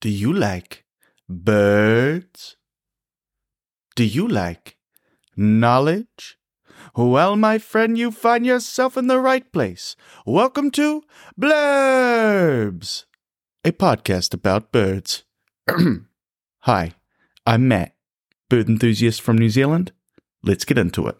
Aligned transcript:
Do 0.00 0.08
you 0.08 0.32
like 0.32 0.86
birds? 1.28 2.56
Do 3.94 4.02
you 4.02 4.26
like 4.26 4.78
knowledge? 5.36 6.38
Well, 6.96 7.36
my 7.36 7.58
friend, 7.58 7.98
you 7.98 8.10
find 8.10 8.46
yourself 8.46 8.96
in 8.96 9.08
the 9.08 9.20
right 9.20 9.52
place. 9.52 9.96
Welcome 10.24 10.70
to 10.70 11.02
Blurbs, 11.38 13.04
a 13.62 13.72
podcast 13.72 14.32
about 14.32 14.72
birds. 14.72 15.24
Hi, 16.60 16.94
I'm 17.44 17.68
Matt, 17.68 17.94
bird 18.48 18.70
enthusiast 18.70 19.20
from 19.20 19.36
New 19.36 19.50
Zealand. 19.50 19.92
Let's 20.42 20.64
get 20.64 20.78
into 20.78 21.08
it. 21.08 21.18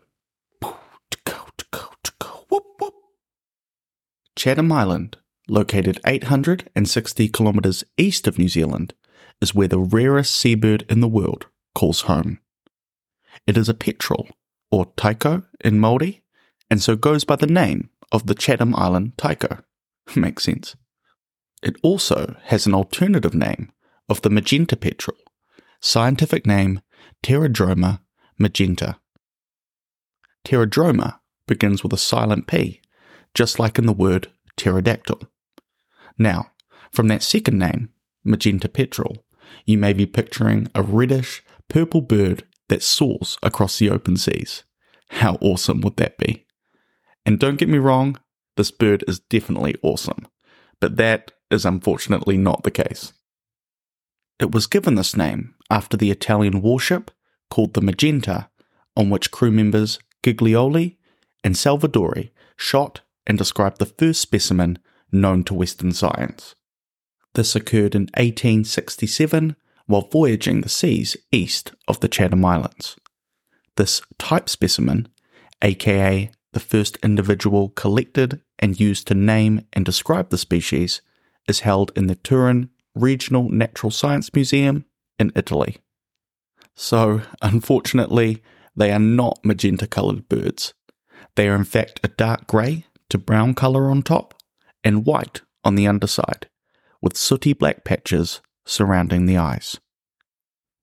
Chatham 4.34 4.72
Island, 4.72 5.18
located 5.50 6.00
860 6.06 7.28
kilometres 7.28 7.84
east 7.96 8.26
of 8.26 8.38
New 8.38 8.48
Zealand, 8.48 8.94
is 9.40 9.54
where 9.54 9.68
the 9.68 9.78
rarest 9.78 10.34
seabird 10.34 10.84
in 10.88 11.00
the 11.00 11.08
world 11.08 11.46
calls 11.74 12.02
home. 12.02 12.38
It 13.46 13.56
is 13.56 13.68
a 13.68 13.74
petrel, 13.74 14.28
or 14.70 14.92
taiko 14.96 15.42
in 15.64 15.78
Māori, 15.78 16.22
and 16.70 16.82
so 16.82 16.96
goes 16.96 17.24
by 17.24 17.36
the 17.36 17.46
name 17.46 17.90
of 18.12 18.26
the 18.26 18.34
Chatham 18.34 18.74
Island 18.74 19.16
taiko. 19.16 19.62
Makes 20.16 20.44
sense. 20.44 20.76
It 21.62 21.76
also 21.82 22.36
has 22.44 22.66
an 22.66 22.74
alternative 22.74 23.34
name 23.34 23.72
of 24.08 24.22
the 24.22 24.30
magenta 24.30 24.76
petrel, 24.76 25.16
scientific 25.80 26.46
name 26.46 26.80
Pterodroma 27.22 28.00
magentae. 28.40 28.96
Pterodroma 30.44 31.18
begins 31.46 31.82
with 31.82 31.92
a 31.92 31.98
silent 31.98 32.46
P, 32.46 32.80
just 33.34 33.58
like 33.58 33.78
in 33.78 33.86
the 33.86 33.92
word 33.92 34.28
pterodactyl. 34.56 35.20
Now, 36.20 36.52
from 36.92 37.08
that 37.08 37.22
second 37.22 37.58
name, 37.58 37.88
magenta 38.24 38.68
petrel, 38.68 39.24
you 39.64 39.78
may 39.78 39.94
be 39.94 40.04
picturing 40.04 40.68
a 40.74 40.82
reddish, 40.82 41.42
purple 41.68 42.02
bird 42.02 42.44
that 42.68 42.82
soars 42.82 43.38
across 43.42 43.78
the 43.78 43.88
open 43.88 44.18
seas. 44.18 44.62
How 45.08 45.38
awesome 45.40 45.80
would 45.80 45.96
that 45.96 46.18
be? 46.18 46.44
And 47.24 47.38
don't 47.38 47.56
get 47.56 47.70
me 47.70 47.78
wrong, 47.78 48.20
this 48.58 48.70
bird 48.70 49.02
is 49.08 49.18
definitely 49.18 49.76
awesome, 49.82 50.28
but 50.78 50.96
that 50.96 51.32
is 51.50 51.64
unfortunately 51.64 52.36
not 52.36 52.64
the 52.64 52.70
case. 52.70 53.14
It 54.38 54.52
was 54.52 54.66
given 54.66 54.96
this 54.96 55.16
name 55.16 55.54
after 55.70 55.96
the 55.96 56.10
Italian 56.10 56.60
warship 56.60 57.10
called 57.48 57.72
the 57.72 57.80
Magenta, 57.80 58.50
on 58.94 59.08
which 59.08 59.30
crew 59.30 59.50
members 59.50 59.98
Giglioli 60.22 60.98
and 61.42 61.54
Salvadori 61.54 62.30
shot 62.56 63.00
and 63.26 63.38
described 63.38 63.78
the 63.78 63.86
first 63.86 64.20
specimen 64.20 64.78
known 65.12 65.44
to 65.44 65.54
Western 65.54 65.92
science. 65.92 66.54
This 67.34 67.54
occurred 67.54 67.94
in 67.94 68.02
1867 68.14 69.56
while 69.86 70.08
voyaging 70.10 70.60
the 70.60 70.68
seas 70.68 71.16
east 71.32 71.72
of 71.88 72.00
the 72.00 72.08
Chatham 72.08 72.44
Islands. 72.44 72.96
This 73.76 74.02
type 74.18 74.48
specimen, 74.48 75.08
aka 75.62 76.30
the 76.52 76.60
first 76.60 76.96
individual 77.02 77.70
collected 77.70 78.40
and 78.58 78.80
used 78.80 79.06
to 79.06 79.14
name 79.14 79.66
and 79.72 79.84
describe 79.84 80.30
the 80.30 80.38
species, 80.38 81.00
is 81.48 81.60
held 81.60 81.92
in 81.96 82.06
the 82.06 82.16
Turin 82.16 82.70
Regional 82.94 83.48
Natural 83.48 83.90
Science 83.90 84.32
Museum 84.34 84.84
in 85.18 85.32
Italy. 85.36 85.78
So, 86.74 87.22
unfortunately, 87.42 88.42
they 88.76 88.90
are 88.90 88.98
not 88.98 89.44
magenta 89.44 89.86
coloured 89.86 90.28
birds. 90.28 90.74
They 91.36 91.48
are 91.48 91.54
in 91.54 91.64
fact 91.64 92.00
a 92.02 92.08
dark 92.08 92.46
grey 92.46 92.86
to 93.10 93.18
brown 93.18 93.54
colour 93.54 93.90
on 93.90 94.02
top 94.02 94.34
and 94.82 95.04
white 95.06 95.42
on 95.64 95.74
the 95.74 95.86
underside, 95.86 96.48
with 97.00 97.16
sooty 97.16 97.52
black 97.52 97.84
patches 97.84 98.40
surrounding 98.64 99.26
the 99.26 99.36
eyes. 99.36 99.78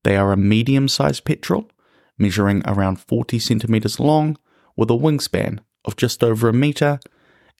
They 0.03 0.15
are 0.15 0.31
a 0.31 0.37
medium 0.37 0.87
sized 0.87 1.25
petrel, 1.25 1.69
measuring 2.17 2.61
around 2.65 2.99
40 2.99 3.39
centimetres 3.39 3.99
long, 3.99 4.37
with 4.75 4.89
a 4.89 4.93
wingspan 4.93 5.59
of 5.85 5.95
just 5.95 6.23
over 6.23 6.49
a 6.49 6.53
metre 6.53 6.99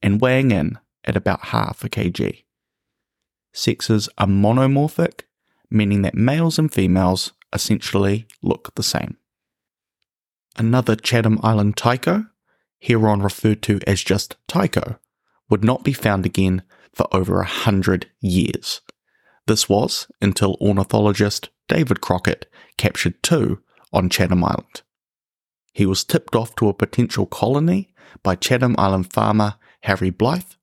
and 0.02 0.22
weighing 0.22 0.52
in 0.52 0.78
at 1.03 1.16
about 1.16 1.46
half 1.46 1.84
a 1.84 1.90
kg. 1.90 2.44
Sexes 3.53 4.08
are 4.18 4.28
monomorphic, 4.28 5.22
meaning 5.72 6.03
that 6.03 6.16
males 6.16 6.59
and 6.59 6.72
females 6.72 7.34
essentially 7.53 8.28
look 8.42 8.76
the 8.76 8.84
same. 8.84 9.18
Another 10.58 10.96
Chatham 10.96 11.40
Island 11.42 11.78
taiko, 11.78 12.26
hereon 12.80 13.22
referred 13.22 13.62
to 13.64 13.80
as 13.88 14.03
just 14.03 14.36
taiko, 14.47 15.00
would 15.50 15.63
not 15.63 15.84
be 15.84 15.94
found 15.94 16.25
again 16.25 16.63
for 16.94 17.08
over 17.12 17.40
a 17.40 17.46
hundred 17.46 18.09
years. 18.19 18.81
This 19.46 19.69
was 19.69 20.08
until 20.22 20.58
ornithologist 20.59 21.50
David 21.68 22.02
Crockett 22.02 22.52
captured 22.78 23.22
two 23.24 23.62
on 23.94 24.09
Chatham 24.09 24.44
Island. 24.44 24.81
He 25.74 25.85
was 25.85 26.03
tipped 26.03 26.35
off 26.35 26.56
to 26.56 26.69
a 26.69 26.74
potential 26.74 27.25
colony 27.25 27.94
by 28.24 28.35
Chatham 28.35 28.75
Island 28.78 29.13
farmer 29.13 29.56
Harry 29.84 30.09
Blythe. 30.09 30.53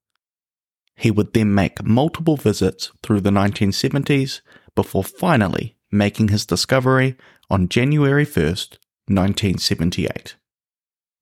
He 0.97 1.11
would 1.11 1.33
then 1.33 1.55
make 1.55 1.85
multiple 1.85 2.37
visits 2.37 2.91
through 3.03 3.21
the 3.21 3.31
1970s 3.31 4.41
before 4.75 5.05
finally 5.05 5.77
making 5.91 6.29
his 6.29 6.45
discovery 6.45 7.17
on 7.49 7.69
January 7.69 8.27
1st, 8.27 8.79
1978. 9.07 10.37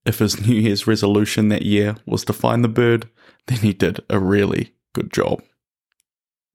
If 0.04 0.18
his 0.18 0.46
New 0.46 0.54
Year's 0.54 0.86
resolution 0.86 1.48
that 1.48 1.62
year 1.62 1.96
was 2.06 2.24
to 2.24 2.32
find 2.32 2.64
the 2.64 2.68
bird, 2.68 3.08
then 3.46 3.58
he 3.58 3.72
did 3.72 4.00
a 4.08 4.18
really 4.18 4.74
good 4.92 5.12
job. 5.12 5.42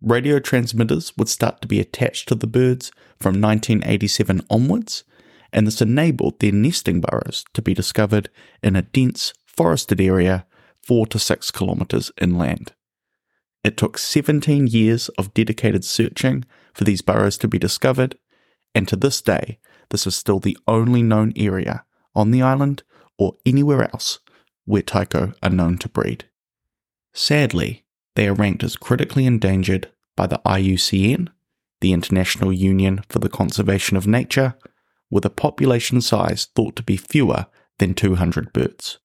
Radio 0.01 0.39
transmitters 0.39 1.15
would 1.17 1.29
start 1.29 1.61
to 1.61 1.67
be 1.67 1.79
attached 1.79 2.27
to 2.27 2.35
the 2.35 2.47
birds 2.47 2.91
from 3.19 3.41
1987 3.41 4.41
onwards, 4.49 5.03
and 5.51 5.65
this 5.65 5.81
enabled 5.81 6.39
their 6.39 6.51
nesting 6.51 7.01
burrows 7.01 7.43
to 7.53 7.61
be 7.61 7.73
discovered 7.73 8.29
in 8.61 8.75
a 8.75 8.83
dense 8.83 9.33
forested 9.45 9.99
area 9.99 10.45
4 10.83 11.07
to 11.07 11.19
6 11.19 11.51
kilometres 11.51 12.11
inland. 12.21 12.73
It 13.63 13.75
took 13.75 13.97
17 13.97 14.67
years 14.67 15.09
of 15.17 15.33
dedicated 15.33 15.83
searching 15.83 16.45
for 16.73 16.83
these 16.83 17.01
burrows 17.01 17.37
to 17.39 17.47
be 17.47 17.57
discovered, 17.57 18.17
and 18.75 18.87
to 18.87 18.95
this 18.95 19.19
day, 19.19 19.59
this 19.89 20.05
is 20.05 20.15
still 20.15 20.39
the 20.39 20.57
only 20.67 21.01
known 21.01 21.33
area 21.35 21.85
on 22.15 22.31
the 22.31 22.41
island 22.41 22.83
or 23.17 23.35
anywhere 23.45 23.83
else 23.83 24.19
where 24.65 24.81
taiko 24.81 25.33
are 25.41 25.49
known 25.49 25.77
to 25.79 25.89
breed. 25.89 26.25
Sadly, 27.19 27.83
they 28.15 28.27
are 28.27 28.33
ranked 28.35 28.63
as 28.63 28.75
critically 28.75 29.25
endangered 29.25 29.91
by 30.15 30.27
the 30.27 30.39
IUCN, 30.45 31.29
the 31.81 31.91
International 31.91 32.53
Union 32.53 33.01
for 33.09 33.17
the 33.17 33.27
Conservation 33.27 33.97
of 33.97 34.05
Nature, 34.05 34.53
with 35.09 35.25
a 35.25 35.31
population 35.31 35.99
size 35.99 36.45
thought 36.55 36.75
to 36.75 36.83
be 36.83 36.95
fewer 36.95 37.47
than 37.79 37.95
200 37.95 38.53
birds. 38.53 38.99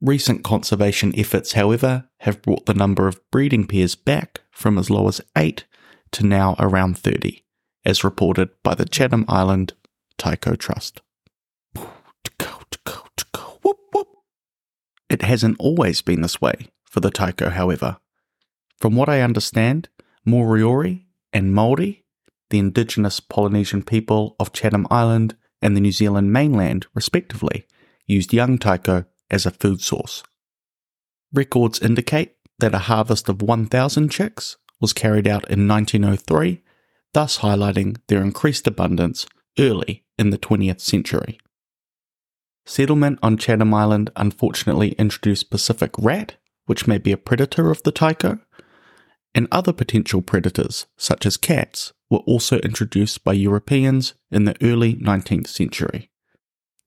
Recent 0.00 0.42
conservation 0.42 1.12
efforts, 1.14 1.52
however, 1.52 2.08
have 2.20 2.40
brought 2.40 2.64
the 2.64 2.72
number 2.72 3.06
of 3.06 3.20
breeding 3.30 3.66
pairs 3.66 3.94
back 3.94 4.40
from 4.50 4.78
as 4.78 4.88
low 4.88 5.08
as 5.08 5.20
8 5.36 5.66
to 6.12 6.24
now 6.24 6.56
around 6.58 6.96
30, 6.96 7.44
as 7.84 8.02
reported 8.02 8.48
by 8.62 8.74
the 8.74 8.86
Chatham 8.86 9.26
Island 9.28 9.74
Taiko 10.16 10.56
Trust. 10.56 11.02
It 15.10 15.22
hasn't 15.22 15.56
always 15.58 16.00
been 16.00 16.22
this 16.22 16.40
way 16.40 16.68
for 16.98 17.02
the 17.02 17.10
taiko, 17.12 17.48
however. 17.48 17.98
From 18.78 18.96
what 18.96 19.08
I 19.08 19.20
understand, 19.20 19.88
Moriori 20.26 21.04
and 21.32 21.54
Maori, 21.54 22.04
the 22.50 22.58
indigenous 22.58 23.20
Polynesian 23.20 23.84
people 23.84 24.34
of 24.40 24.52
Chatham 24.52 24.84
Island 24.90 25.36
and 25.62 25.76
the 25.76 25.80
New 25.80 25.92
Zealand 25.92 26.32
mainland, 26.32 26.86
respectively, 26.94 27.68
used 28.06 28.32
young 28.32 28.58
taiko 28.58 29.04
as 29.30 29.46
a 29.46 29.52
food 29.52 29.80
source. 29.80 30.24
Records 31.32 31.78
indicate 31.78 32.34
that 32.58 32.74
a 32.74 32.90
harvest 32.90 33.28
of 33.28 33.42
1,000 33.42 34.08
chicks 34.08 34.56
was 34.80 34.92
carried 34.92 35.28
out 35.28 35.48
in 35.48 35.68
1903, 35.68 36.64
thus 37.14 37.38
highlighting 37.38 37.98
their 38.08 38.22
increased 38.22 38.66
abundance 38.66 39.24
early 39.56 40.04
in 40.18 40.30
the 40.30 40.38
20th 40.38 40.80
century. 40.80 41.38
Settlement 42.66 43.20
on 43.22 43.36
Chatham 43.36 43.72
Island 43.72 44.10
unfortunately 44.16 44.96
introduced 44.98 45.48
Pacific 45.48 45.92
rat, 45.96 46.37
which 46.68 46.86
may 46.86 46.98
be 46.98 47.12
a 47.12 47.16
predator 47.16 47.70
of 47.70 47.82
the 47.82 47.90
taiko, 47.90 48.38
and 49.34 49.48
other 49.50 49.72
potential 49.72 50.20
predators, 50.20 50.84
such 50.98 51.24
as 51.24 51.38
cats, 51.38 51.94
were 52.10 52.18
also 52.18 52.58
introduced 52.58 53.24
by 53.24 53.32
Europeans 53.32 54.12
in 54.30 54.44
the 54.44 54.56
early 54.62 54.94
19th 54.96 55.46
century. 55.46 56.10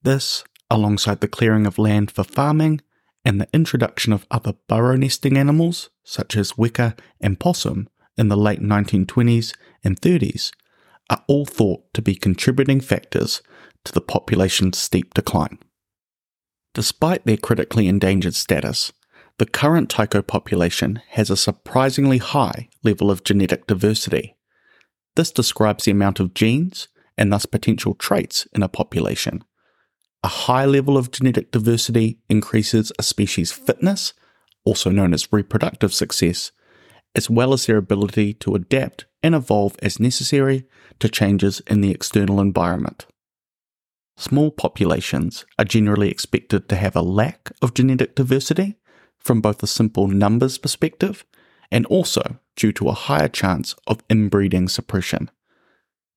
This, 0.04 0.44
alongside 0.70 1.20
the 1.20 1.28
clearing 1.28 1.66
of 1.66 1.80
land 1.80 2.12
for 2.12 2.24
farming 2.24 2.82
and 3.26 3.42
the 3.42 3.48
introduction 3.54 4.14
of 4.14 4.28
other 4.30 4.54
burrow 4.68 4.96
nesting 4.96 5.36
animals, 5.36 5.90
such 6.04 6.38
as 6.38 6.54
weka 6.54 6.96
and 7.20 7.40
possum, 7.40 7.90
in 8.18 8.28
the 8.28 8.38
late 8.38 8.62
1920s 8.62 9.56
and 9.84 10.00
30s, 10.00 10.52
are 11.10 11.24
all 11.28 11.46
thought 11.46 11.92
to 11.96 12.04
be 12.04 12.14
contributing 12.14 12.80
factors 12.80 13.42
to 13.84 13.92
the 13.92 14.02
population's 14.02 14.78
steep 14.78 15.16
decline. 15.16 15.58
Despite 16.76 17.26
their 17.26 17.38
critically 17.38 17.88
endangered 17.88 18.36
status, 18.36 18.94
the 19.38 19.46
current 19.46 19.90
taiko 19.90 20.22
population 20.22 21.02
has 21.10 21.30
a 21.30 21.38
surprisingly 21.38 22.18
high 22.18 22.70
level 22.84 23.10
of 23.10 23.24
genetic 23.24 23.68
diversity. 23.68 24.36
This 25.16 25.32
describes 25.32 25.86
the 25.86 25.92
amount 25.92 26.20
of 26.20 26.34
genes 26.34 26.88
and 27.18 27.32
thus 27.32 27.46
potential 27.46 27.94
traits 27.94 28.48
in 28.54 28.64
a 28.64 28.70
population. 28.70 29.44
A 30.24 30.28
high 30.28 30.66
level 30.66 30.98
of 30.98 31.12
genetic 31.12 31.52
diversity 31.52 32.20
increases 32.30 32.92
a 33.00 33.04
species' 33.04 33.52
fitness, 33.52 34.14
also 34.64 34.90
known 34.90 35.14
as 35.14 35.34
reproductive 35.34 35.94
success, 35.94 36.52
as 37.16 37.30
well 37.30 37.54
as 37.54 37.66
their 37.66 37.78
ability 37.78 38.34
to 38.36 38.56
adapt 38.56 39.06
and 39.24 39.36
evolve 39.36 39.76
as 39.82 40.00
necessary 40.00 40.66
to 41.00 41.10
changes 41.10 41.62
in 41.68 41.82
the 41.82 41.92
external 41.92 42.40
environment. 42.40 43.06
Small 44.18 44.52
populations 44.52 45.46
are 45.58 45.66
generally 45.66 46.10
expected 46.10 46.70
to 46.70 46.76
have 46.76 46.96
a 46.96 47.02
lack 47.02 47.52
of 47.62 47.74
genetic 47.74 48.16
diversity 48.16 48.78
from 49.22 49.42
both 49.42 49.62
a 49.64 49.68
simple 49.68 50.08
numbers 50.08 50.58
perspective 50.58 51.26
and 51.72 51.86
also 51.86 52.38
due 52.56 52.72
to 52.74 52.90
a 52.90 52.94
higher 52.94 53.30
chance 53.30 53.76
of 53.88 54.04
inbreeding 54.10 54.68
suppression. 54.68 55.32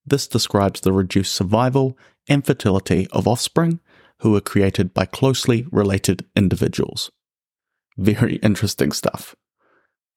This 0.05 0.27
describes 0.27 0.81
the 0.81 0.93
reduced 0.93 1.35
survival 1.35 1.97
and 2.29 2.45
fertility 2.45 3.07
of 3.13 3.29
offspring 3.29 3.81
who 4.21 4.35
are 4.37 4.41
created 4.41 4.93
by 4.93 5.05
closely 5.05 5.67
related 5.71 6.25
individuals. 6.35 7.11
Very 7.97 8.37
interesting 8.37 8.93
stuff. 8.93 9.35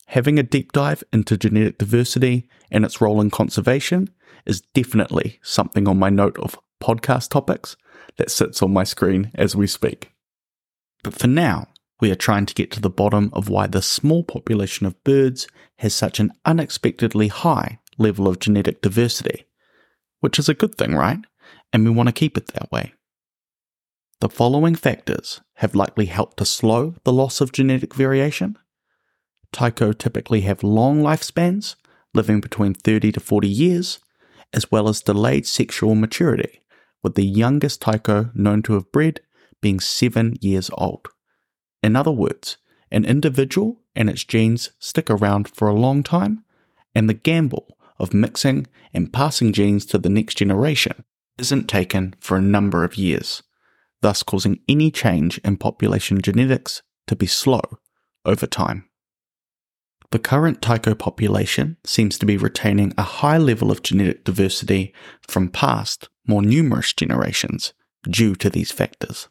Having 0.07 0.39
a 0.39 0.43
deep 0.43 0.71
dive 0.71 1.03
into 1.11 1.37
genetic 1.37 1.77
diversity 1.77 2.49
and 2.71 2.85
its 2.85 3.01
role 3.01 3.19
in 3.19 3.29
conservation 3.29 4.09
is 4.45 4.61
definitely 4.61 5.39
something 5.43 5.87
on 5.87 5.99
my 5.99 6.09
note 6.09 6.39
of 6.39 6.57
podcast 6.81 7.29
topics 7.29 7.75
that 8.17 8.31
sits 8.31 8.63
on 8.63 8.71
my 8.71 8.83
screen 8.83 9.31
as 9.35 9.55
we 9.55 9.67
speak. 9.67 10.13
But 11.03 11.13
for 11.13 11.27
now, 11.27 11.67
we 11.99 12.11
are 12.11 12.15
trying 12.15 12.45
to 12.45 12.53
get 12.53 12.71
to 12.71 12.79
the 12.79 12.89
bottom 12.89 13.29
of 13.33 13.49
why 13.49 13.67
this 13.67 13.87
small 13.87 14.23
population 14.23 14.85
of 14.85 15.03
birds 15.03 15.47
has 15.77 15.93
such 15.93 16.19
an 16.19 16.31
unexpectedly 16.45 17.27
high 17.27 17.79
level 17.97 18.27
of 18.27 18.39
genetic 18.39 18.81
diversity, 18.81 19.45
which 20.19 20.37
is 20.37 20.47
a 20.47 20.53
good 20.53 20.75
thing, 20.75 20.93
right? 20.95 21.19
And 21.73 21.83
we 21.83 21.91
want 21.91 22.07
to 22.07 22.13
keep 22.13 22.37
it 22.37 22.47
that 22.47 22.71
way. 22.71 22.93
The 24.19 24.29
following 24.29 24.75
factors 24.75 25.41
have 25.55 25.75
likely 25.75 26.05
helped 26.05 26.37
to 26.37 26.45
slow 26.45 26.95
the 27.03 27.13
loss 27.13 27.41
of 27.41 27.51
genetic 27.51 27.93
variation. 27.93 28.57
Taiko 29.51 29.93
typically 29.93 30.41
have 30.41 30.63
long 30.63 31.01
lifespans, 31.01 31.75
living 32.13 32.41
between 32.41 32.73
30 32.73 33.11
to 33.13 33.19
40 33.19 33.47
years, 33.47 33.99
as 34.53 34.71
well 34.71 34.87
as 34.87 35.01
delayed 35.01 35.45
sexual 35.45 35.95
maturity, 35.95 36.61
with 37.03 37.15
the 37.15 37.25
youngest 37.25 37.81
taiko 37.81 38.31
known 38.33 38.63
to 38.63 38.73
have 38.73 38.91
bred 38.91 39.21
being 39.61 39.79
7 39.79 40.37
years 40.41 40.69
old. 40.73 41.09
In 41.83 41.95
other 41.95 42.11
words, 42.11 42.57
an 42.91 43.05
individual 43.05 43.81
and 43.95 44.09
its 44.09 44.23
genes 44.23 44.71
stick 44.79 45.09
around 45.09 45.47
for 45.49 45.67
a 45.67 45.73
long 45.73 46.03
time, 46.03 46.43
and 46.95 47.09
the 47.09 47.13
gamble 47.13 47.77
of 47.99 48.13
mixing 48.13 48.67
and 48.93 49.11
passing 49.11 49.53
genes 49.53 49.85
to 49.87 49.97
the 49.97 50.09
next 50.09 50.35
generation 50.35 51.03
isn't 51.37 51.67
taken 51.67 52.15
for 52.19 52.37
a 52.37 52.41
number 52.41 52.83
of 52.83 52.95
years, 52.95 53.43
thus 54.01 54.23
causing 54.23 54.59
any 54.67 54.91
change 54.91 55.37
in 55.39 55.57
population 55.57 56.21
genetics 56.21 56.81
to 57.07 57.15
be 57.15 57.27
slow 57.27 57.61
over 58.25 58.47
time. 58.47 58.89
The 60.11 60.19
current 60.19 60.61
taiko 60.61 60.95
population 60.95 61.77
seems 61.83 62.17
to 62.19 62.25
be 62.25 62.37
retaining 62.37 62.93
a 62.97 63.03
high 63.03 63.37
level 63.37 63.71
of 63.71 63.83
genetic 63.83 64.23
diversity 64.23 64.93
from 65.27 65.49
past, 65.49 66.07
more 66.25 66.41
numerous 66.41 66.93
generations 66.93 67.73
due 68.09 68.35
to 68.35 68.49
these 68.49 68.71
factors. 68.71 69.27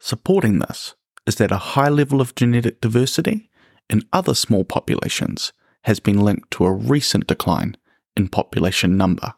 Supporting 0.00 0.58
this 0.58 0.94
is 1.28 1.34
that 1.36 1.52
a 1.52 1.58
high 1.76 1.90
level 1.90 2.22
of 2.22 2.34
genetic 2.34 2.80
diversity 2.80 3.50
in 3.90 4.02
other 4.14 4.34
small 4.34 4.64
populations 4.64 5.52
has 5.84 6.00
been 6.00 6.18
linked 6.18 6.50
to 6.50 6.64
a 6.64 6.72
recent 6.72 7.26
decline 7.26 7.76
in 8.16 8.28
population 8.28 8.96
number, 8.96 9.34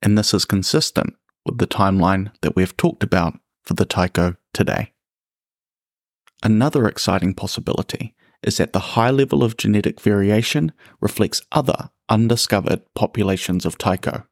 and 0.00 0.16
this 0.16 0.32
is 0.32 0.46
consistent 0.46 1.14
with 1.44 1.58
the 1.58 1.66
timeline 1.66 2.32
that 2.40 2.56
we 2.56 2.62
have 2.62 2.74
talked 2.78 3.02
about 3.02 3.38
for 3.62 3.74
the 3.74 3.84
taiko 3.84 4.34
today. 4.54 4.94
Another 6.42 6.88
exciting 6.88 7.34
possibility 7.34 8.14
is 8.42 8.56
that 8.56 8.72
the 8.72 8.96
high 8.96 9.10
level 9.10 9.44
of 9.44 9.58
genetic 9.58 10.00
variation 10.00 10.72
reflects 11.02 11.42
other 11.52 11.90
undiscovered 12.08 12.80
populations 12.94 13.66
of 13.66 13.76
taiko. 13.76 14.26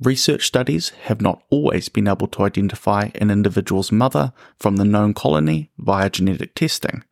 Research 0.00 0.46
studies 0.46 0.90
have 1.04 1.20
not 1.20 1.42
always 1.50 1.88
been 1.88 2.06
able 2.06 2.28
to 2.28 2.44
identify 2.44 3.10
an 3.16 3.30
individual's 3.30 3.90
mother 3.90 4.32
from 4.58 4.76
the 4.76 4.84
known 4.84 5.12
colony 5.12 5.70
via 5.76 6.08
genetic 6.08 6.54
testing, 6.54 7.02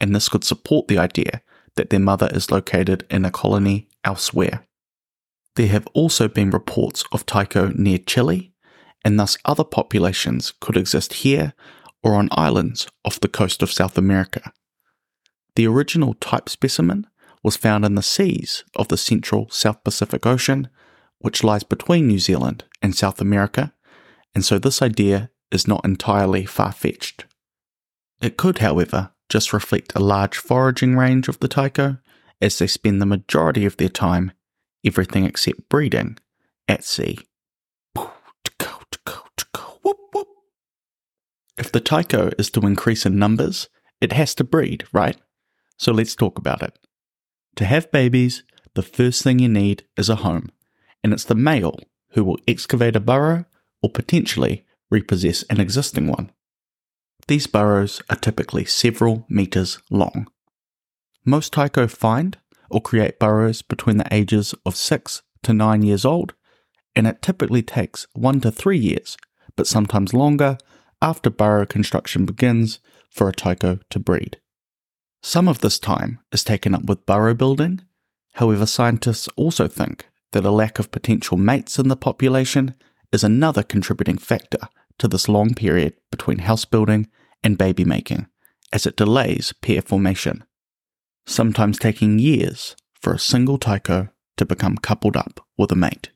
and 0.00 0.14
this 0.14 0.28
could 0.28 0.42
support 0.42 0.88
the 0.88 0.98
idea 0.98 1.42
that 1.76 1.90
their 1.90 2.00
mother 2.00 2.28
is 2.32 2.50
located 2.50 3.06
in 3.08 3.24
a 3.24 3.30
colony 3.30 3.88
elsewhere. 4.02 4.66
There 5.54 5.68
have 5.68 5.86
also 5.94 6.26
been 6.26 6.50
reports 6.50 7.04
of 7.12 7.24
taiko 7.24 7.68
near 7.68 7.98
Chile, 7.98 8.52
and 9.04 9.20
thus 9.20 9.38
other 9.44 9.64
populations 9.64 10.52
could 10.60 10.76
exist 10.76 11.14
here 11.14 11.52
or 12.02 12.14
on 12.14 12.28
islands 12.32 12.88
off 13.04 13.20
the 13.20 13.28
coast 13.28 13.62
of 13.62 13.72
South 13.72 13.96
America. 13.96 14.52
The 15.54 15.68
original 15.68 16.14
type 16.14 16.48
specimen 16.48 17.06
was 17.44 17.56
found 17.56 17.84
in 17.84 17.94
the 17.94 18.02
seas 18.02 18.64
of 18.74 18.88
the 18.88 18.96
central 18.96 19.48
South 19.50 19.84
Pacific 19.84 20.26
Ocean 20.26 20.68
which 21.24 21.42
lies 21.42 21.62
between 21.62 22.06
New 22.06 22.18
Zealand 22.18 22.64
and 22.82 22.94
South 22.94 23.18
America, 23.18 23.72
and 24.34 24.44
so 24.44 24.58
this 24.58 24.82
idea 24.82 25.30
is 25.50 25.66
not 25.66 25.82
entirely 25.82 26.44
far 26.44 26.70
fetched. 26.70 27.24
It 28.20 28.36
could, 28.36 28.58
however, 28.58 29.10
just 29.30 29.54
reflect 29.54 29.94
a 29.94 30.00
large 30.00 30.36
foraging 30.36 30.98
range 30.98 31.28
of 31.28 31.40
the 31.40 31.48
taiko, 31.48 31.96
as 32.42 32.58
they 32.58 32.66
spend 32.66 33.00
the 33.00 33.06
majority 33.06 33.64
of 33.64 33.78
their 33.78 33.88
time, 33.88 34.32
everything 34.84 35.24
except 35.24 35.70
breeding, 35.70 36.18
at 36.68 36.84
sea. 36.84 37.20
If 41.56 41.72
the 41.72 41.80
taiko 41.80 42.32
is 42.38 42.50
to 42.50 42.66
increase 42.66 43.06
in 43.06 43.18
numbers, 43.18 43.70
it 43.98 44.12
has 44.12 44.34
to 44.34 44.44
breed, 44.44 44.84
right? 44.92 45.16
So 45.78 45.90
let's 45.90 46.14
talk 46.14 46.38
about 46.38 46.62
it. 46.62 46.78
To 47.56 47.64
have 47.64 47.90
babies, 47.90 48.42
the 48.74 48.82
first 48.82 49.22
thing 49.22 49.38
you 49.38 49.48
need 49.48 49.86
is 49.96 50.10
a 50.10 50.16
home 50.16 50.50
and 51.04 51.12
it's 51.12 51.24
the 51.24 51.34
male 51.34 51.78
who 52.12 52.24
will 52.24 52.38
excavate 52.48 52.96
a 52.96 53.00
burrow 53.00 53.44
or 53.82 53.90
potentially 53.90 54.64
repossess 54.90 55.42
an 55.44 55.60
existing 55.60 56.08
one. 56.08 56.32
These 57.28 57.46
burrows 57.46 58.02
are 58.08 58.16
typically 58.16 58.64
several 58.64 59.26
meters 59.28 59.78
long. 59.90 60.28
Most 61.24 61.52
taiko 61.52 61.86
find 61.86 62.38
or 62.70 62.80
create 62.80 63.18
burrows 63.18 63.60
between 63.60 63.98
the 63.98 64.12
ages 64.12 64.54
of 64.64 64.74
6 64.74 65.22
to 65.42 65.52
9 65.52 65.82
years 65.82 66.04
old, 66.04 66.34
and 66.96 67.06
it 67.06 67.22
typically 67.22 67.62
takes 67.62 68.06
1 68.14 68.40
to 68.40 68.50
3 68.50 68.78
years, 68.78 69.16
but 69.56 69.66
sometimes 69.66 70.14
longer, 70.14 70.56
after 71.02 71.28
burrow 71.28 71.66
construction 71.66 72.24
begins 72.24 72.78
for 73.10 73.28
a 73.28 73.32
taiko 73.32 73.78
to 73.90 73.98
breed. 73.98 74.38
Some 75.22 75.48
of 75.48 75.60
this 75.60 75.78
time 75.78 76.20
is 76.32 76.44
taken 76.44 76.74
up 76.74 76.84
with 76.84 77.06
burrow 77.06 77.34
building, 77.34 77.82
however, 78.34 78.66
scientists 78.66 79.28
also 79.36 79.68
think 79.68 80.08
that 80.34 80.44
a 80.44 80.50
lack 80.50 80.80
of 80.80 80.90
potential 80.90 81.36
mates 81.36 81.78
in 81.78 81.86
the 81.88 81.96
population 81.96 82.74
is 83.12 83.22
another 83.22 83.62
contributing 83.62 84.18
factor 84.18 84.58
to 84.98 85.06
this 85.06 85.28
long 85.28 85.54
period 85.54 85.94
between 86.10 86.38
house 86.38 86.64
building 86.64 87.08
and 87.44 87.56
baby 87.56 87.84
making, 87.84 88.26
as 88.72 88.84
it 88.84 88.96
delays 88.96 89.52
pair 89.62 89.80
formation, 89.80 90.44
sometimes 91.24 91.78
taking 91.78 92.18
years 92.18 92.74
for 93.00 93.12
a 93.12 93.18
single 93.18 93.58
taiko 93.58 94.08
to 94.36 94.44
become 94.44 94.76
coupled 94.76 95.16
up 95.16 95.46
with 95.56 95.70
a 95.70 95.76
mate. 95.76 96.10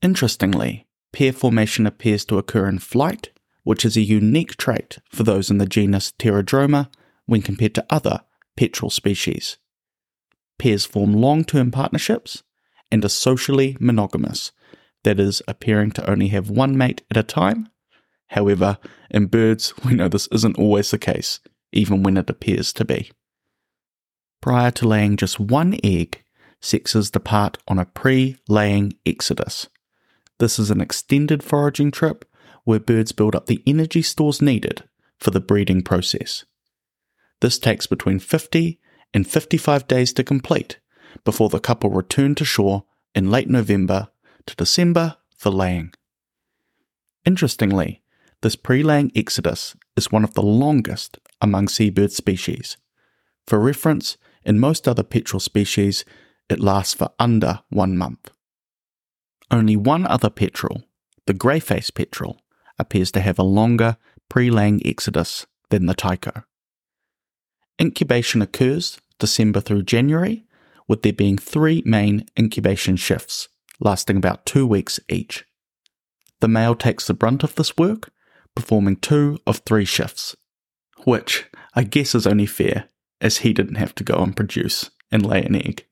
Interestingly, 0.00 0.86
pair 1.12 1.32
formation 1.32 1.86
appears 1.86 2.24
to 2.24 2.38
occur 2.38 2.66
in 2.66 2.78
flight, 2.78 3.30
which 3.64 3.84
is 3.84 3.98
a 3.98 4.00
unique 4.00 4.56
trait 4.56 4.98
for 5.10 5.24
those 5.24 5.50
in 5.50 5.58
the 5.58 5.66
genus 5.66 6.10
Pterodroma 6.18 6.88
when 7.26 7.42
compared 7.42 7.74
to 7.74 7.86
other 7.90 8.22
petrel 8.56 8.90
species. 8.90 9.58
Pairs 10.58 10.86
form 10.86 11.12
long 11.12 11.44
term 11.44 11.70
partnerships 11.70 12.42
and 12.92 13.04
are 13.04 13.08
socially 13.08 13.76
monogamous, 13.80 14.52
that 15.02 15.18
is, 15.18 15.42
appearing 15.48 15.90
to 15.92 16.08
only 16.08 16.28
have 16.28 16.50
one 16.50 16.76
mate 16.76 17.02
at 17.10 17.16
a 17.16 17.24
time. 17.24 17.68
However, 18.28 18.78
in 19.10 19.26
birds, 19.26 19.74
we 19.84 19.94
know 19.94 20.08
this 20.08 20.28
isn't 20.28 20.58
always 20.58 20.92
the 20.92 20.98
case, 20.98 21.40
even 21.72 22.04
when 22.04 22.16
it 22.16 22.30
appears 22.30 22.72
to 22.74 22.84
be. 22.84 23.10
Prior 24.40 24.70
to 24.72 24.86
laying 24.86 25.16
just 25.16 25.40
one 25.40 25.76
egg, 25.82 26.22
sexes 26.60 27.10
depart 27.10 27.58
on 27.66 27.78
a 27.78 27.86
pre 27.86 28.36
laying 28.48 28.92
exodus. 29.06 29.68
This 30.38 30.58
is 30.58 30.70
an 30.70 30.80
extended 30.80 31.42
foraging 31.42 31.90
trip 31.90 32.24
where 32.64 32.80
birds 32.80 33.12
build 33.12 33.34
up 33.34 33.46
the 33.46 33.62
energy 33.66 34.02
stores 34.02 34.42
needed 34.42 34.84
for 35.18 35.30
the 35.30 35.40
breeding 35.40 35.82
process. 35.82 36.44
This 37.40 37.58
takes 37.58 37.86
between 37.86 38.18
50 38.18 38.80
and 39.14 39.26
55 39.26 39.88
days 39.88 40.12
to 40.14 40.24
complete, 40.24 40.78
before 41.24 41.48
the 41.48 41.60
couple 41.60 41.90
return 41.90 42.34
to 42.36 42.44
shore 42.44 42.84
in 43.14 43.30
late 43.30 43.48
November 43.48 44.08
to 44.46 44.56
December 44.56 45.16
for 45.36 45.50
laying. 45.50 45.92
Interestingly, 47.24 48.02
this 48.40 48.56
pre 48.56 48.82
laying 48.82 49.12
exodus 49.14 49.76
is 49.96 50.10
one 50.10 50.24
of 50.24 50.34
the 50.34 50.42
longest 50.42 51.18
among 51.40 51.68
seabird 51.68 52.12
species. 52.12 52.76
For 53.46 53.58
reference, 53.58 54.16
in 54.44 54.58
most 54.58 54.88
other 54.88 55.02
petrel 55.02 55.40
species, 55.40 56.04
it 56.48 56.60
lasts 56.60 56.94
for 56.94 57.10
under 57.18 57.60
one 57.70 57.96
month. 57.96 58.30
Only 59.50 59.76
one 59.76 60.06
other 60.06 60.30
petrel, 60.30 60.82
the 61.26 61.34
grey-faced 61.34 61.94
petrel, 61.94 62.40
appears 62.78 63.12
to 63.12 63.20
have 63.20 63.38
a 63.38 63.44
longer 63.44 63.96
pre-laying 64.28 64.84
exodus 64.84 65.46
than 65.70 65.86
the 65.86 65.94
taiko. 65.94 66.44
Incubation 67.80 68.42
occurs 68.42 69.00
December 69.18 69.60
through 69.60 69.82
January, 69.82 70.44
with 70.92 71.00
there 71.00 71.10
being 71.14 71.38
three 71.38 71.82
main 71.86 72.26
incubation 72.38 72.96
shifts, 72.96 73.48
lasting 73.80 74.18
about 74.18 74.44
two 74.44 74.66
weeks 74.66 75.00
each. 75.08 75.46
The 76.42 76.48
male 76.48 76.74
takes 76.74 77.06
the 77.06 77.14
brunt 77.14 77.42
of 77.42 77.54
this 77.54 77.78
work, 77.78 78.10
performing 78.54 78.96
two 78.96 79.38
of 79.46 79.62
three 79.64 79.86
shifts, 79.86 80.36
which 81.04 81.46
I 81.74 81.84
guess 81.84 82.14
is 82.14 82.26
only 82.26 82.44
fair, 82.44 82.90
as 83.22 83.38
he 83.38 83.54
didn't 83.54 83.76
have 83.76 83.94
to 83.94 84.04
go 84.04 84.22
and 84.22 84.36
produce 84.36 84.90
and 85.10 85.24
lay 85.24 85.42
an 85.42 85.56
egg. 85.56 85.86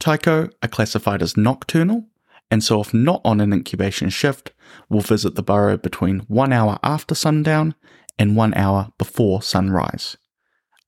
Taiko 0.00 0.48
are 0.62 0.68
classified 0.70 1.20
as 1.20 1.36
nocturnal, 1.36 2.06
and 2.50 2.64
so 2.64 2.80
if 2.80 2.94
not 2.94 3.20
on 3.22 3.38
an 3.38 3.52
incubation 3.52 4.08
shift, 4.08 4.52
will 4.88 5.02
visit 5.02 5.34
the 5.34 5.42
burrow 5.42 5.76
between 5.76 6.20
one 6.20 6.54
hour 6.54 6.78
after 6.82 7.14
sundown 7.14 7.74
and 8.18 8.34
one 8.34 8.54
hour 8.54 8.92
before 8.96 9.42
sunrise. 9.42 10.16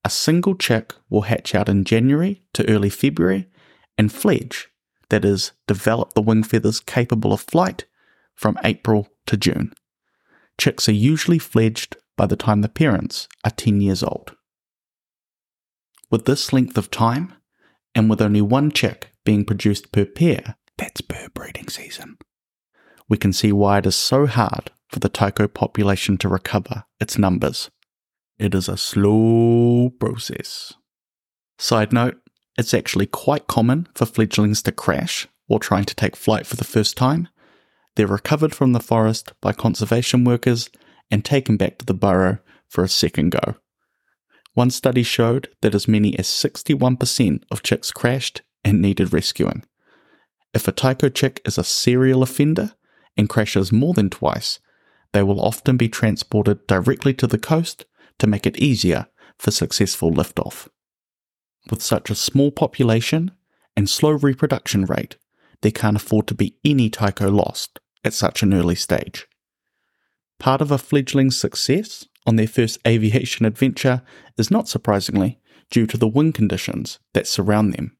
A 0.07 0.09
single 0.09 0.55
chick 0.55 0.93
will 1.09 1.23
hatch 1.23 1.53
out 1.53 1.67
in 1.67 1.83
January 1.83 2.41
to 2.53 2.65
early 2.69 2.89
February 2.89 3.49
and 3.97 4.09
fledge, 4.09 4.69
that 5.09 5.25
is, 5.25 5.51
develop 5.67 6.13
the 6.13 6.21
wing 6.21 6.43
feathers 6.43 6.79
capable 6.79 7.33
of 7.33 7.41
flight, 7.41 7.83
from 8.33 8.57
April 8.63 9.09
to 9.25 9.35
June. 9.35 9.73
Chicks 10.57 10.87
are 10.87 10.93
usually 10.93 11.39
fledged 11.39 11.97
by 12.15 12.25
the 12.25 12.37
time 12.37 12.61
the 12.61 12.69
parents 12.69 13.27
are 13.43 13.51
10 13.51 13.81
years 13.81 14.01
old. 14.01 14.33
With 16.09 16.23
this 16.23 16.53
length 16.53 16.77
of 16.77 16.89
time, 16.89 17.33
and 17.93 18.09
with 18.09 18.21
only 18.21 18.41
one 18.41 18.71
chick 18.71 19.09
being 19.25 19.43
produced 19.43 19.91
per 19.91 20.05
pair, 20.05 20.55
that's 20.77 21.01
per 21.01 21.27
breeding 21.33 21.67
season, 21.67 22.17
we 23.09 23.17
can 23.17 23.33
see 23.33 23.51
why 23.51 23.79
it 23.79 23.85
is 23.85 23.97
so 23.97 24.25
hard 24.25 24.71
for 24.87 24.99
the 24.99 25.09
taiko 25.09 25.49
population 25.49 26.17
to 26.19 26.29
recover 26.29 26.85
its 26.97 27.17
numbers. 27.17 27.69
It 28.39 28.53
is 28.53 28.69
a 28.69 28.77
slow 28.77 29.89
process. 29.99 30.73
Side 31.57 31.91
note, 31.91 32.17
it's 32.57 32.73
actually 32.73 33.07
quite 33.07 33.47
common 33.47 33.87
for 33.95 34.05
fledglings 34.05 34.61
to 34.63 34.71
crash 34.71 35.27
while 35.47 35.59
trying 35.59 35.85
to 35.85 35.95
take 35.95 36.15
flight 36.15 36.45
for 36.45 36.55
the 36.55 36.63
first 36.63 36.95
time. 36.95 37.29
They're 37.95 38.05
recovered 38.05 38.53
from 38.53 38.73
the 38.73 38.79
forest 38.79 39.33
by 39.41 39.53
conservation 39.53 40.23
workers 40.23 40.69
and 41.09 41.25
taken 41.25 41.57
back 41.57 41.79
to 41.79 41.85
the 41.85 41.95
burrow 41.95 42.37
for 42.69 42.83
a 42.83 42.89
second 42.89 43.31
go. 43.31 43.55
One 44.53 44.69
study 44.69 45.03
showed 45.03 45.49
that 45.61 45.73
as 45.73 45.87
many 45.87 46.17
as 46.19 46.27
61% 46.27 47.43
of 47.49 47.63
chicks 47.63 47.91
crashed 47.91 48.43
and 48.63 48.81
needed 48.81 49.13
rescuing. 49.13 49.63
If 50.53 50.67
a 50.67 50.71
taiko 50.71 51.09
chick 51.09 51.41
is 51.45 51.57
a 51.57 51.63
serial 51.63 52.21
offender 52.21 52.73
and 53.15 53.29
crashes 53.29 53.71
more 53.71 53.93
than 53.93 54.11
twice, 54.11 54.59
they 55.11 55.23
will 55.23 55.41
often 55.41 55.77
be 55.77 55.89
transported 55.89 56.67
directly 56.67 57.13
to 57.15 57.25
the 57.25 57.39
coast 57.39 57.85
to 58.19 58.27
make 58.27 58.45
it 58.45 58.57
easier 58.57 59.07
for 59.37 59.51
successful 59.51 60.11
liftoff. 60.11 60.67
With 61.69 61.81
such 61.81 62.09
a 62.09 62.15
small 62.15 62.51
population 62.51 63.31
and 63.75 63.89
slow 63.89 64.11
reproduction 64.11 64.85
rate, 64.85 65.17
there 65.61 65.71
can't 65.71 65.97
afford 65.97 66.27
to 66.27 66.33
be 66.33 66.55
any 66.63 66.89
taiko 66.89 67.29
lost 67.29 67.79
at 68.03 68.13
such 68.13 68.43
an 68.43 68.53
early 68.53 68.75
stage. 68.75 69.27
Part 70.39 70.61
of 70.61 70.71
a 70.71 70.77
fledgling's 70.77 71.37
success 71.37 72.05
on 72.25 72.35
their 72.35 72.47
first 72.47 72.77
aviation 72.87 73.45
adventure 73.45 74.01
is 74.37 74.51
not 74.51 74.67
surprisingly 74.67 75.39
due 75.69 75.87
to 75.87 75.97
the 75.97 76.07
wind 76.07 76.35
conditions 76.35 76.99
that 77.13 77.27
surround 77.27 77.73
them. 77.73 77.97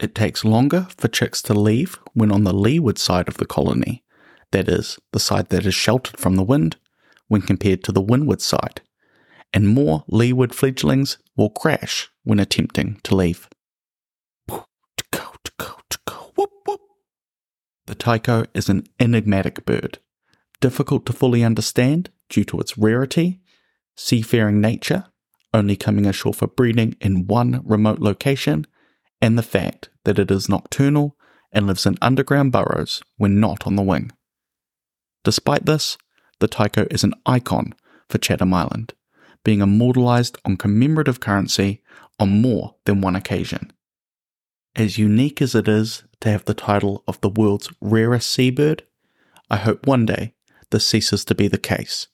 It 0.00 0.14
takes 0.14 0.44
longer 0.44 0.88
for 0.96 1.08
chicks 1.08 1.40
to 1.42 1.54
leave 1.54 1.98
when 2.12 2.32
on 2.32 2.44
the 2.44 2.52
leeward 2.52 2.98
side 2.98 3.28
of 3.28 3.36
the 3.36 3.46
colony, 3.46 4.04
that 4.50 4.68
is, 4.68 4.98
the 5.12 5.20
side 5.20 5.48
that 5.50 5.64
is 5.64 5.74
sheltered 5.74 6.18
from 6.18 6.36
the 6.36 6.42
wind, 6.42 6.76
when 7.28 7.42
compared 7.42 7.82
to 7.84 7.92
the 7.92 8.00
windward 8.00 8.42
side, 8.42 8.82
and 9.52 9.68
more 9.68 10.04
leeward 10.08 10.54
fledglings 10.54 11.18
will 11.36 11.50
crash 11.50 12.10
when 12.24 12.38
attempting 12.38 13.00
to 13.02 13.14
leave. 13.14 13.48
The 17.86 17.94
taiko 17.96 18.46
is 18.54 18.68
an 18.68 18.84
enigmatic 18.98 19.66
bird 19.66 19.98
difficult 20.60 21.04
to 21.04 21.12
fully 21.12 21.44
understand 21.44 22.08
due 22.30 22.44
to 22.44 22.58
its 22.60 22.78
rarity, 22.78 23.40
seafaring 23.96 24.60
nature, 24.60 25.04
only 25.52 25.76
coming 25.76 26.06
ashore 26.06 26.32
for 26.32 26.46
breeding 26.46 26.96
in 27.00 27.26
one 27.26 27.60
remote 27.64 27.98
location, 27.98 28.66
and 29.20 29.36
the 29.36 29.42
fact 29.42 29.90
that 30.04 30.18
it 30.18 30.30
is 30.30 30.48
nocturnal 30.48 31.16
and 31.52 31.66
lives 31.66 31.84
in 31.84 31.98
underground 32.00 32.52
burrows 32.52 33.02
when 33.18 33.38
not 33.38 33.66
on 33.66 33.76
the 33.76 33.82
wing. 33.82 34.10
Despite 35.24 35.66
this, 35.66 35.98
the 36.38 36.48
taiko 36.48 36.86
is 36.90 37.04
an 37.04 37.14
icon 37.26 37.74
for 38.08 38.18
Chatham 38.18 38.54
Island, 38.54 38.94
being 39.44 39.60
immortalized 39.60 40.38
on 40.44 40.56
commemorative 40.56 41.20
currency 41.20 41.82
on 42.18 42.40
more 42.40 42.76
than 42.84 43.00
one 43.00 43.16
occasion. 43.16 43.72
As 44.74 44.98
unique 44.98 45.42
as 45.42 45.54
it 45.54 45.68
is 45.68 46.04
to 46.20 46.30
have 46.30 46.44
the 46.44 46.54
title 46.54 47.02
of 47.06 47.20
the 47.20 47.28
world's 47.28 47.70
rarest 47.80 48.30
seabird, 48.30 48.84
I 49.50 49.56
hope 49.56 49.86
one 49.86 50.06
day 50.06 50.34
this 50.70 50.86
ceases 50.86 51.24
to 51.26 51.34
be 51.34 51.48
the 51.48 51.58
case, 51.58 52.08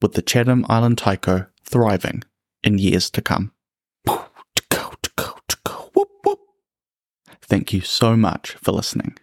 with 0.00 0.12
the 0.12 0.22
Chatham 0.22 0.64
Island 0.68 0.98
Taiko 0.98 1.46
thriving 1.64 2.22
in 2.62 2.78
years 2.78 3.10
to 3.10 3.22
come. 3.22 3.52
Thank 7.46 7.72
you 7.72 7.82
so 7.82 8.16
much 8.16 8.52
for 8.52 8.72
listening. 8.72 9.16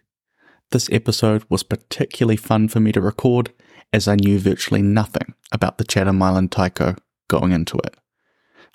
This 0.72 0.89
episode 0.91 1.44
was 1.50 1.63
particularly 1.63 2.38
fun 2.38 2.68
for 2.68 2.80
me 2.80 2.91
to 2.91 3.01
record 3.01 3.51
as 3.91 4.08
I 4.08 4.15
knew 4.15 4.39
virtually 4.39 4.82
nothing 4.82 5.34
about 5.51 5.77
the 5.77 5.84
Chatham 5.84 6.22
Island 6.22 6.51
Taiko 6.51 6.96
going 7.32 7.54
into 7.54 7.78
it. 7.78 7.96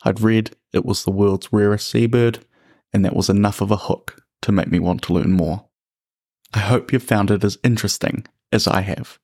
I'd 0.03 0.21
read 0.21 0.57
it 0.73 0.85
was 0.85 1.05
the 1.05 1.11
world's 1.11 1.53
rarest 1.53 1.89
seabird, 1.89 2.45
and 2.93 3.05
that 3.05 3.15
was 3.15 3.29
enough 3.29 3.61
of 3.61 3.71
a 3.71 3.77
hook 3.77 4.23
to 4.43 4.51
make 4.51 4.69
me 4.69 4.79
want 4.79 5.03
to 5.03 5.13
learn 5.13 5.33
more. 5.33 5.67
I 6.55 6.61
hope 6.61 6.93
you've 6.93 7.03
found 7.03 7.31
it 7.31 7.45
as 7.45 7.59
interesting 7.63 8.25
as 8.51 8.67
I 8.67 8.81
have. 8.81 9.19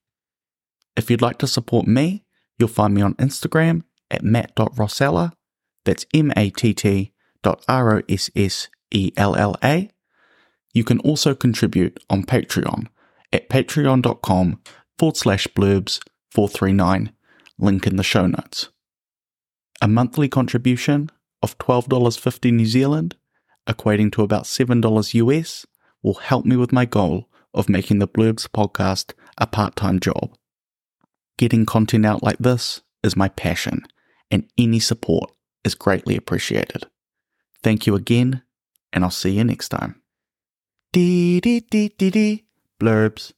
If 0.97 1.11
you'd 1.11 1.23
like 1.23 1.39
to 1.39 1.47
support 1.47 1.87
me, 1.87 2.25
you'll 2.59 2.69
find 2.69 2.93
me 2.93 3.01
on 3.01 3.15
Instagram 3.15 3.85
at 4.11 4.23
matt.rossella. 4.23 5.33
That's 5.85 6.05
M 6.13 6.33
A 6.37 6.51
T 6.51 6.75
T 6.75 7.13
dot 7.43 7.65
R 7.67 7.99
O 7.99 8.03
S 8.09 8.31
S 8.37 8.69
E 8.91 9.13
L 9.17 9.35
L 9.35 9.57
A. 9.65 9.89
You 10.75 10.85
can 10.85 10.99
also 11.01 11.35
contribute 11.35 11.99
on 12.11 12.25
Patreon 12.25 12.89
at 13.33 13.49
patreon.com 13.49 14.61
forward 14.99 15.17
slash 15.17 15.47
blurbs 15.49 16.01
439, 16.31 17.13
link 17.59 17.87
in 17.87 17.97
the 17.97 18.03
show 18.03 18.27
notes. 18.27 18.69
A 19.83 19.89
monthly 19.89 20.29
contribution 20.29 21.11
of 21.43 21.59
$12.50 21.59 22.53
New 22.53 22.67
Zealand, 22.67 23.17
equating 23.69 24.13
to 24.13 24.23
about 24.23 24.45
$7 24.45 25.15
US, 25.15 25.67
will 26.05 26.15
help 26.15 26.45
me 26.45 26.55
with 26.55 26.71
my 26.71 26.85
goal 26.85 27.29
of 27.53 27.69
making 27.69 27.99
the 27.99 28.07
Blurbs 28.07 28.47
podcast 28.47 29.13
a 29.39 29.47
part 29.49 29.75
time 29.75 29.99
job. 29.99 30.37
Getting 31.37 31.67
content 31.67 32.07
out 32.07 32.23
like 32.23 32.39
this 32.39 32.83
is 33.03 33.17
my 33.17 33.29
passion, 33.29 33.83
and 34.31 34.49
any 34.57 34.79
support 34.79 35.33
is 35.65 35.75
greatly 35.75 36.17
appreciated. 36.17 36.87
Thank 37.65 37.85
you 37.85 37.97
again, 37.97 38.43
and 38.93 39.03
I'll 39.03 39.11
see 39.11 39.31
you 39.31 39.43
next 39.43 39.71
time. 39.71 40.01
Dee 40.93 41.41
dee 41.41 41.59
dee 41.59 41.93
dee 41.99 42.11
dee 42.11 42.45
blurbs. 42.81 43.33